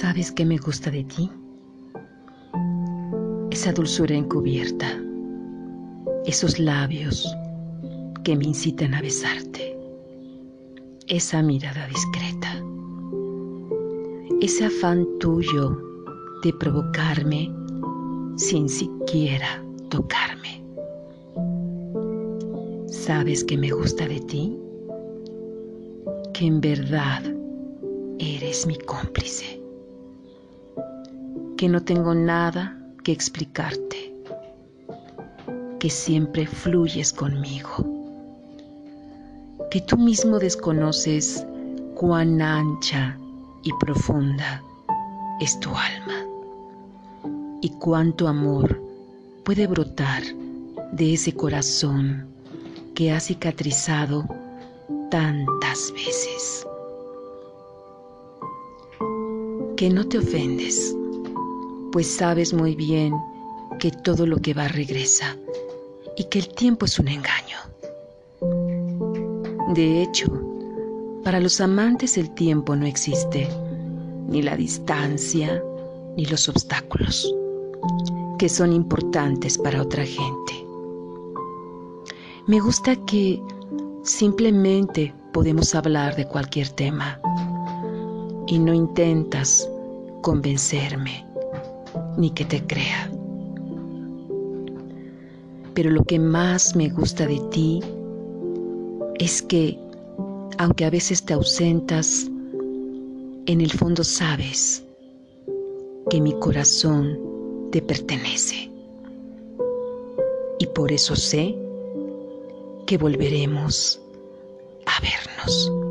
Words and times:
¿Sabes 0.00 0.30
qué 0.30 0.44
me 0.44 0.58
gusta 0.58 0.90
de 0.90 1.04
ti? 1.04 1.30
Esa 3.50 3.72
dulzura 3.72 4.14
encubierta, 4.14 4.88
esos 6.26 6.58
labios 6.58 7.34
que 8.22 8.36
me 8.36 8.44
incitan 8.44 8.92
a 8.92 9.00
besarte, 9.00 9.74
esa 11.06 11.42
mirada 11.42 11.88
discreta, 11.88 12.62
ese 14.42 14.66
afán 14.66 15.06
tuyo 15.18 15.80
de 16.42 16.52
provocarme 16.52 17.50
sin 18.36 18.68
siquiera 18.68 19.64
tocarme. 19.88 20.62
¿Sabes 22.88 23.42
qué 23.44 23.56
me 23.56 23.70
gusta 23.70 24.06
de 24.06 24.20
ti? 24.20 24.58
Que 26.34 26.44
en 26.44 26.60
verdad 26.60 27.22
eres 28.18 28.66
mi 28.66 28.76
cómplice 28.76 29.55
que 31.56 31.68
no 31.70 31.82
tengo 31.82 32.14
nada 32.14 32.76
que 33.02 33.12
explicarte, 33.12 34.14
que 35.78 35.88
siempre 35.88 36.46
fluyes 36.46 37.14
conmigo, 37.14 37.70
que 39.70 39.80
tú 39.80 39.96
mismo 39.96 40.38
desconoces 40.38 41.46
cuán 41.94 42.42
ancha 42.42 43.16
y 43.62 43.72
profunda 43.80 44.62
es 45.40 45.58
tu 45.60 45.70
alma 45.70 46.26
y 47.62 47.70
cuánto 47.70 48.28
amor 48.28 48.82
puede 49.42 49.66
brotar 49.66 50.22
de 50.92 51.14
ese 51.14 51.32
corazón 51.32 52.26
que 52.94 53.12
ha 53.12 53.20
cicatrizado 53.20 54.26
tantas 55.10 55.90
veces. 55.92 56.66
Que 59.76 59.90
no 59.90 60.06
te 60.06 60.18
ofendes 60.18 60.96
pues 61.96 62.14
sabes 62.14 62.52
muy 62.52 62.74
bien 62.74 63.14
que 63.78 63.90
todo 63.90 64.26
lo 64.26 64.36
que 64.36 64.52
va 64.52 64.68
regresa 64.68 65.34
y 66.18 66.24
que 66.24 66.40
el 66.40 66.48
tiempo 66.48 66.84
es 66.84 66.98
un 66.98 67.08
engaño. 67.08 67.56
De 69.72 70.02
hecho, 70.02 70.30
para 71.24 71.40
los 71.40 71.58
amantes 71.58 72.18
el 72.18 72.34
tiempo 72.34 72.76
no 72.76 72.84
existe, 72.84 73.48
ni 74.28 74.42
la 74.42 74.58
distancia, 74.58 75.64
ni 76.18 76.26
los 76.26 76.50
obstáculos, 76.50 77.34
que 78.38 78.50
son 78.50 78.74
importantes 78.74 79.56
para 79.56 79.80
otra 79.80 80.04
gente. 80.04 80.66
Me 82.46 82.60
gusta 82.60 82.94
que 83.06 83.40
simplemente 84.02 85.14
podemos 85.32 85.74
hablar 85.74 86.14
de 86.14 86.28
cualquier 86.28 86.68
tema 86.68 87.18
y 88.46 88.58
no 88.58 88.74
intentas 88.74 89.66
convencerme 90.20 91.25
ni 92.16 92.30
que 92.30 92.44
te 92.44 92.62
crea. 92.66 93.10
Pero 95.74 95.90
lo 95.90 96.04
que 96.04 96.18
más 96.18 96.74
me 96.74 96.88
gusta 96.88 97.26
de 97.26 97.40
ti 97.50 97.80
es 99.18 99.42
que, 99.42 99.78
aunque 100.58 100.84
a 100.84 100.90
veces 100.90 101.24
te 101.24 101.34
ausentas, 101.34 102.26
en 103.46 103.60
el 103.60 103.70
fondo 103.70 104.02
sabes 104.02 104.84
que 106.10 106.20
mi 106.20 106.32
corazón 106.38 107.18
te 107.72 107.82
pertenece. 107.82 108.70
Y 110.58 110.66
por 110.66 110.92
eso 110.92 111.14
sé 111.14 111.54
que 112.86 112.96
volveremos 112.96 114.00
a 114.86 115.00
vernos. 115.00 115.85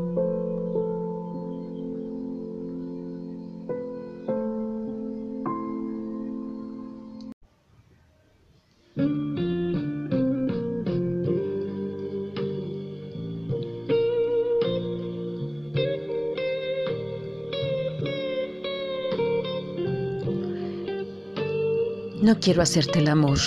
No 22.22 22.40
quiero 22.40 22.62
hacerte 22.62 23.00
el 23.00 23.08
amor. 23.08 23.38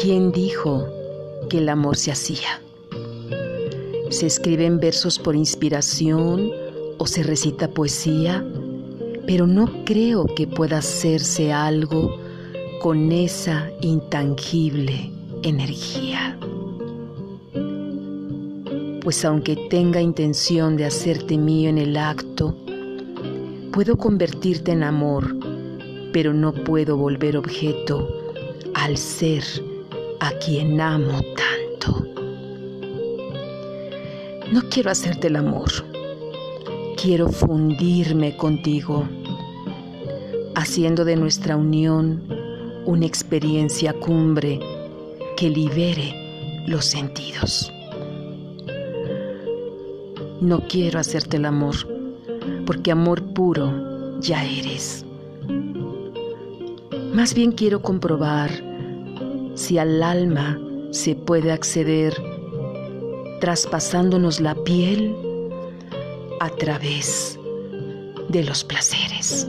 ¿Quién 0.00 0.32
dijo 0.32 0.88
que 1.50 1.58
el 1.58 1.68
amor 1.68 1.96
se 1.96 2.10
hacía? 2.10 2.62
Se 4.08 4.26
escriben 4.26 4.80
versos 4.80 5.18
por 5.18 5.36
inspiración 5.36 6.50
o 6.96 7.06
se 7.06 7.22
recita 7.22 7.68
poesía, 7.68 8.42
pero 9.26 9.46
no 9.46 9.84
creo 9.84 10.24
que 10.24 10.46
pueda 10.46 10.78
hacerse 10.78 11.52
algo 11.52 12.16
con 12.80 13.12
esa 13.12 13.70
intangible 13.82 15.12
energía. 15.42 16.38
Pues 19.02 19.22
aunque 19.26 19.54
tenga 19.68 20.00
intención 20.00 20.78
de 20.78 20.86
hacerte 20.86 21.36
mío 21.36 21.68
en 21.68 21.76
el 21.76 21.98
acto, 21.98 22.56
puedo 23.70 23.98
convertirte 23.98 24.72
en 24.72 24.82
amor 24.82 25.45
pero 26.16 26.32
no 26.32 26.54
puedo 26.54 26.96
volver 26.96 27.36
objeto 27.36 28.08
al 28.72 28.96
ser 28.96 29.44
a 30.20 30.30
quien 30.38 30.80
amo 30.80 31.20
tanto. 31.36 32.06
No 34.50 34.62
quiero 34.70 34.90
hacerte 34.90 35.26
el 35.26 35.36
amor, 35.36 35.70
quiero 36.96 37.28
fundirme 37.28 38.34
contigo, 38.38 39.06
haciendo 40.54 41.04
de 41.04 41.16
nuestra 41.16 41.54
unión 41.54 42.22
una 42.86 43.04
experiencia 43.04 43.92
cumbre 43.92 44.58
que 45.36 45.50
libere 45.50 46.64
los 46.66 46.86
sentidos. 46.86 47.70
No 50.40 50.66
quiero 50.66 50.98
hacerte 50.98 51.36
el 51.36 51.44
amor, 51.44 51.76
porque 52.64 52.90
amor 52.90 53.22
puro 53.34 54.18
ya 54.20 54.42
eres. 54.42 55.02
Más 57.16 57.32
bien 57.32 57.52
quiero 57.52 57.80
comprobar 57.80 58.50
si 59.54 59.78
al 59.78 60.02
alma 60.02 60.60
se 60.90 61.14
puede 61.14 61.50
acceder 61.50 62.14
traspasándonos 63.40 64.38
la 64.38 64.54
piel 64.54 65.16
a 66.40 66.50
través 66.50 67.40
de 68.28 68.44
los 68.44 68.64
placeres. 68.64 69.48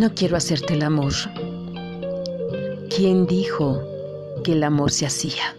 No 0.00 0.14
quiero 0.14 0.38
hacerte 0.38 0.72
el 0.72 0.82
amor. 0.82 1.12
¿Quién 2.88 3.26
dijo 3.26 3.82
que 4.42 4.52
el 4.52 4.64
amor 4.64 4.92
se 4.92 5.04
hacía? 5.04 5.54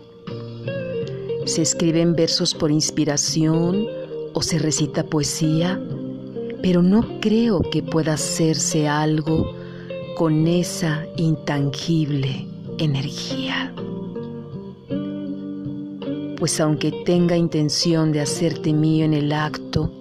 Se 1.46 1.62
escriben 1.62 2.16
versos 2.16 2.56
por 2.56 2.72
inspiración 2.72 3.86
o 4.34 4.42
se 4.42 4.58
recita 4.58 5.04
poesía, 5.04 5.80
pero 6.64 6.82
no 6.82 7.20
creo 7.20 7.62
que 7.62 7.84
pueda 7.84 8.14
hacerse 8.14 8.88
algo 8.88 9.54
con 10.18 10.48
esa 10.48 11.06
intangible 11.18 12.48
energía. 12.80 13.72
Pues 16.40 16.60
aunque 16.60 16.92
tenga 17.06 17.38
intención 17.38 18.12
de 18.12 18.22
hacerte 18.22 18.74
mío 18.74 19.06
en 19.06 19.14
el 19.14 19.34
acto, 19.34 19.92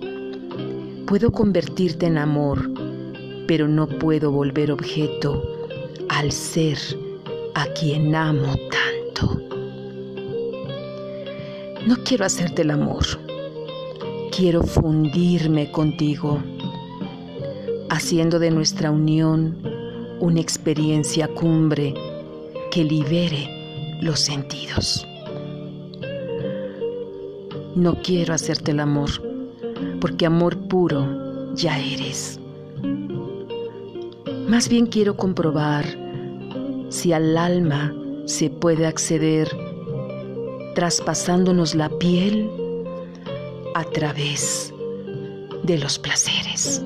puedo 1.07 1.31
convertirte 1.31 2.07
en 2.07 2.17
amor 2.17 2.90
pero 3.51 3.67
no 3.67 3.89
puedo 3.89 4.31
volver 4.31 4.71
objeto 4.71 5.43
al 6.09 6.31
ser 6.31 6.79
a 7.57 7.67
quien 7.73 8.15
amo 8.15 8.55
tanto. 8.71 9.41
No 11.85 11.97
quiero 12.05 12.27
hacerte 12.27 12.63
el 12.63 12.71
amor, 12.71 13.05
quiero 14.31 14.63
fundirme 14.63 15.73
contigo, 15.73 16.41
haciendo 17.89 18.39
de 18.39 18.53
nuestra 18.53 18.93
unión 18.93 19.57
una 20.21 20.39
experiencia 20.39 21.27
cumbre 21.27 21.93
que 22.71 22.85
libere 22.85 23.99
los 24.01 24.21
sentidos. 24.21 25.05
No 27.75 28.01
quiero 28.01 28.33
hacerte 28.33 28.71
el 28.71 28.79
amor, 28.79 29.11
porque 30.01 30.27
amor 30.27 30.57
puro 30.69 31.53
ya 31.57 31.77
eres. 31.81 32.40
Más 34.51 34.69
bien 34.69 34.87
quiero 34.87 35.17
comprobar 35.17 35.87
si 36.89 37.13
al 37.13 37.39
alma 37.39 37.95
se 38.25 38.51
puede 38.51 38.85
acceder 38.85 39.49
traspasándonos 40.75 41.77
la 41.77 41.89
piel 41.89 42.51
a 43.77 43.85
través 43.85 44.75
de 45.63 45.79
los 45.79 46.01
placeres. 46.01 46.83